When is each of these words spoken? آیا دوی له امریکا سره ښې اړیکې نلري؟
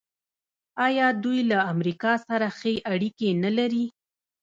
آیا 0.85 1.07
دوی 1.23 1.39
له 1.51 1.57
امریکا 1.73 2.13
سره 2.27 2.47
ښې 2.57 2.73
اړیکې 2.93 3.29
نلري؟ 3.43 3.85